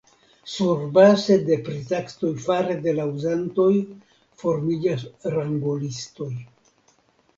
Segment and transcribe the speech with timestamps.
[0.51, 3.69] Surbaze de pritaksoj fare de la uzantoj
[4.45, 5.05] formiĝas
[5.37, 6.31] ranglolistoj.